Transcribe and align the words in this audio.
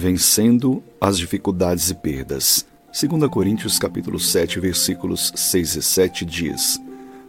Vencendo 0.00 0.80
as 1.00 1.18
dificuldades 1.18 1.90
e 1.90 1.94
perdas. 1.96 2.64
2 2.92 3.28
Coríntios 3.28 3.80
capítulo 3.80 4.16
7, 4.16 4.60
versículos 4.60 5.32
6 5.34 5.74
e 5.74 5.82
7 5.82 6.24
diz: 6.24 6.80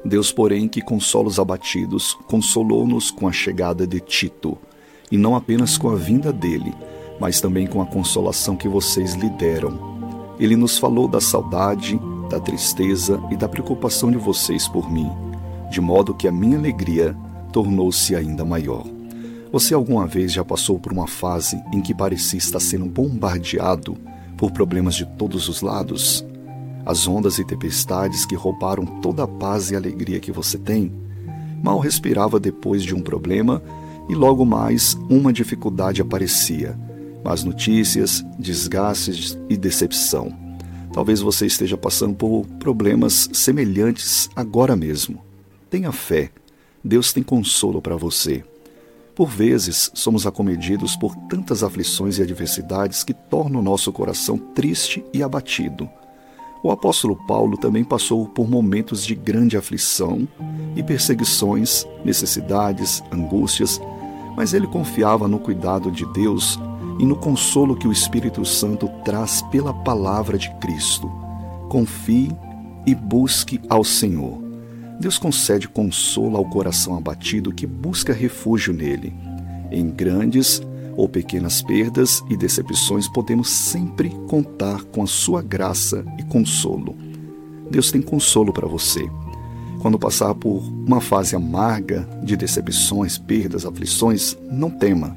Deus, 0.05 0.31
porém, 0.31 0.67
que 0.67 0.79
consola 0.79 1.29
os 1.29 1.39
abatidos, 1.39 2.13
consolou-nos 2.27 3.09
com 3.09 3.27
a 3.27 3.31
chegada 3.31 3.87
de 3.87 3.99
Tito, 3.99 4.55
e 5.11 5.17
não 5.17 5.35
apenas 5.35 5.79
com 5.79 5.89
a 5.89 5.95
vinda 5.95 6.31
dele, 6.31 6.71
mas 7.19 7.41
também 7.41 7.65
com 7.65 7.81
a 7.81 7.87
consolação 7.87 8.55
que 8.55 8.67
vocês 8.67 9.15
lhe 9.15 9.31
deram. 9.31 10.35
Ele 10.39 10.55
nos 10.55 10.77
falou 10.77 11.07
da 11.07 11.19
saudade, 11.19 11.99
da 12.29 12.39
tristeza 12.39 13.19
e 13.31 13.35
da 13.35 13.49
preocupação 13.49 14.11
de 14.11 14.17
vocês 14.19 14.67
por 14.67 14.91
mim, 14.91 15.09
de 15.71 15.81
modo 15.81 16.13
que 16.13 16.27
a 16.27 16.31
minha 16.31 16.59
alegria 16.59 17.17
tornou-se 17.51 18.15
ainda 18.15 18.45
maior. 18.45 18.98
Você 19.51 19.73
alguma 19.73 20.05
vez 20.05 20.31
já 20.31 20.45
passou 20.45 20.79
por 20.79 20.93
uma 20.93 21.07
fase 21.07 21.59
em 21.73 21.81
que 21.81 21.93
parecia 21.93 22.37
estar 22.37 22.59
sendo 22.59 22.85
bombardeado 22.85 23.97
por 24.37 24.51
problemas 24.51 24.93
de 24.93 25.07
todos 25.17 25.49
os 25.49 25.63
lados? 25.63 26.23
As 26.85 27.07
ondas 27.07 27.39
e 27.39 27.43
tempestades 27.43 28.27
que 28.27 28.35
roubaram 28.35 28.85
toda 29.01 29.23
a 29.23 29.27
paz 29.27 29.71
e 29.71 29.75
alegria 29.75 30.19
que 30.19 30.31
você 30.31 30.55
tem? 30.55 30.91
Mal 31.63 31.79
respirava 31.79 32.39
depois 32.39 32.83
de 32.83 32.93
um 32.93 33.01
problema 33.01 33.61
e 34.07 34.13
logo 34.13 34.45
mais 34.45 34.95
uma 35.09 35.33
dificuldade 35.33 35.99
aparecia. 35.99 36.77
Más 37.23 37.43
notícias, 37.43 38.23
desgastes 38.37 39.35
e 39.49 39.57
decepção. 39.57 40.31
Talvez 40.93 41.21
você 41.21 41.47
esteja 41.47 41.75
passando 41.75 42.15
por 42.15 42.45
problemas 42.59 43.27
semelhantes 43.33 44.29
agora 44.35 44.75
mesmo. 44.75 45.23
Tenha 45.71 45.91
fé. 45.91 46.29
Deus 46.83 47.11
tem 47.11 47.23
consolo 47.23 47.81
para 47.81 47.95
você. 47.95 48.43
Por 49.19 49.27
vezes, 49.27 49.91
somos 49.93 50.25
acometidos 50.25 50.95
por 50.95 51.13
tantas 51.13 51.61
aflições 51.61 52.17
e 52.17 52.21
adversidades 52.21 53.03
que 53.03 53.13
tornam 53.13 53.59
o 53.59 53.61
nosso 53.61 53.91
coração 53.91 54.37
triste 54.37 55.03
e 55.13 55.21
abatido. 55.21 55.89
O 56.63 56.71
apóstolo 56.71 57.17
Paulo 57.27 57.57
também 57.57 57.83
passou 57.83 58.25
por 58.25 58.49
momentos 58.49 59.05
de 59.05 59.13
grande 59.15 59.57
aflição 59.57 60.25
e 60.73 60.81
perseguições, 60.81 61.85
necessidades, 62.05 63.03
angústias, 63.11 63.81
mas 64.37 64.53
ele 64.53 64.67
confiava 64.67 65.27
no 65.27 65.37
cuidado 65.37 65.91
de 65.91 66.05
Deus 66.13 66.57
e 66.97 67.05
no 67.05 67.17
consolo 67.17 67.75
que 67.75 67.89
o 67.89 67.91
Espírito 67.91 68.45
Santo 68.45 68.87
traz 69.03 69.41
pela 69.51 69.73
palavra 69.73 70.37
de 70.37 70.49
Cristo. 70.61 71.11
Confie 71.67 72.31
e 72.85 72.95
busque 72.95 73.59
ao 73.67 73.83
Senhor. 73.83 74.48
Deus 74.99 75.17
concede 75.17 75.67
consolo 75.67 76.35
ao 76.35 76.45
coração 76.45 76.97
abatido 76.97 77.53
que 77.53 77.65
busca 77.65 78.11
refúgio 78.11 78.73
nele. 78.73 79.13
Em 79.71 79.89
grandes 79.89 80.61
ou 80.97 81.07
pequenas 81.07 81.61
perdas 81.61 82.21
e 82.29 82.35
decepções, 82.35 83.07
podemos 83.07 83.49
sempre 83.49 84.09
contar 84.27 84.83
com 84.83 85.01
a 85.01 85.07
sua 85.07 85.41
graça 85.41 86.03
e 86.17 86.23
consolo. 86.23 86.97
Deus 87.71 87.91
tem 87.91 88.01
consolo 88.01 88.51
para 88.51 88.67
você. 88.67 89.09
Quando 89.81 89.97
passar 89.97 90.35
por 90.35 90.57
uma 90.57 90.99
fase 90.99 91.37
amarga 91.37 92.05
de 92.21 92.35
decepções, 92.35 93.17
perdas, 93.17 93.65
aflições, 93.65 94.37
não 94.51 94.69
tema. 94.69 95.15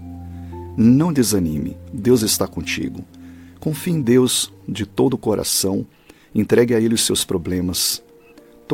Não 0.77 1.13
desanime. 1.13 1.77
Deus 1.93 2.23
está 2.23 2.47
contigo. 2.47 3.05
Confie 3.59 3.91
em 3.91 4.01
Deus 4.01 4.53
de 4.69 4.87
todo 4.87 5.15
o 5.15 5.19
coração. 5.19 5.85
Entregue 6.33 6.75
a 6.75 6.81
Ele 6.81 6.95
os 6.95 7.05
seus 7.05 7.25
problemas. 7.25 8.01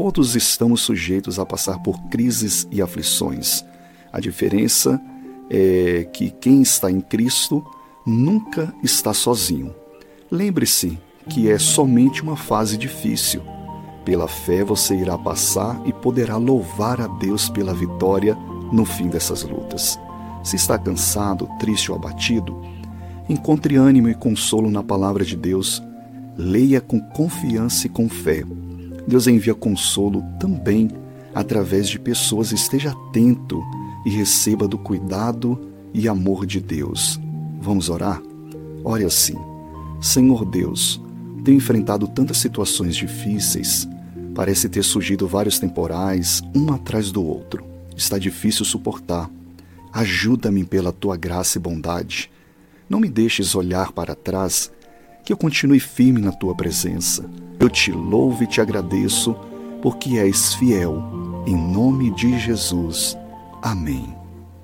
Todos 0.01 0.37
estamos 0.37 0.83
sujeitos 0.83 1.41
a 1.41 1.45
passar 1.45 1.81
por 1.81 2.01
crises 2.03 2.69
e 2.71 2.81
aflições. 2.81 3.65
A 4.13 4.21
diferença 4.21 5.03
é 5.51 6.09
que 6.13 6.31
quem 6.31 6.63
está 6.63 6.89
em 6.89 7.01
Cristo 7.01 7.67
nunca 8.07 8.73
está 8.81 9.13
sozinho. 9.13 9.75
Lembre-se 10.31 10.97
que 11.29 11.51
é 11.51 11.59
somente 11.59 12.23
uma 12.23 12.37
fase 12.37 12.79
difícil. 12.79 13.43
Pela 14.05 14.29
fé 14.29 14.63
você 14.63 14.95
irá 14.95 15.19
passar 15.19 15.83
e 15.85 15.93
poderá 15.93 16.37
louvar 16.37 17.01
a 17.01 17.09
Deus 17.09 17.51
pela 17.51 17.75
vitória 17.75 18.37
no 18.73 18.85
fim 18.85 19.09
dessas 19.09 19.43
lutas. 19.43 19.99
Se 20.45 20.55
está 20.55 20.79
cansado, 20.79 21.49
triste 21.59 21.91
ou 21.91 21.99
abatido, 21.99 22.57
encontre 23.29 23.75
ânimo 23.75 24.09
e 24.09 24.15
consolo 24.15 24.71
na 24.71 24.85
palavra 24.85 25.25
de 25.25 25.37
Deus. 25.37 25.83
Leia 26.37 26.81
com 26.81 27.01
confiança 27.01 27.89
e 27.89 27.91
com 27.91 28.09
fé 28.09 28.45
Deus 29.09 29.27
envia 29.27 29.55
consolo 29.55 30.23
também 30.39 30.91
através 31.35 31.89
de 31.89 31.99
pessoas. 31.99 32.53
Esteja 32.53 32.91
atento 32.91 33.65
e 34.05 34.11
receba 34.11 34.69
do 34.69 34.77
cuidado 34.77 35.59
e 35.95 36.07
amor 36.07 36.45
de 36.45 36.61
Deus. 36.61 37.19
Vamos 37.59 37.89
orar? 37.89 38.23
Ore 38.85 39.05
assim: 39.05 39.35
Senhor 39.99 40.45
Deus, 40.45 41.01
tenho 41.43 41.57
enfrentado 41.57 42.07
tantas 42.07 42.37
situações 42.37 42.95
difíceis. 42.95 43.89
Parece 44.35 44.69
ter 44.69 44.85
surgido 44.85 45.27
vários 45.27 45.59
temporais, 45.59 46.43
um 46.55 46.71
atrás 46.71 47.11
do 47.11 47.25
outro. 47.25 47.65
Está 47.97 48.19
difícil 48.19 48.65
suportar. 48.65 49.31
Ajuda-me 49.91 50.65
pela 50.65 50.93
tua 50.93 51.17
graça 51.17 51.57
e 51.57 51.61
bondade. 51.61 52.31
Não 52.91 53.01
me 53.01 53.09
deixes 53.09 53.55
olhar 53.55 53.91
para 53.91 54.15
trás 54.15 54.71
que 55.29 55.33
eu 55.35 55.37
continue 55.37 55.79
firme 55.79 56.23
na 56.23 56.33
tua 56.33 56.55
presença. 56.55 57.29
Eu 57.61 57.69
te 57.69 57.93
louvo 57.93 58.45
e 58.45 58.47
te 58.47 58.63
agradeço, 58.63 59.37
porque 59.83 60.17
és 60.17 60.55
fiel. 60.55 61.03
Em 61.47 61.55
nome 61.55 62.11
de 62.15 62.39
Jesus. 62.39 63.15
Amém. 63.61 64.18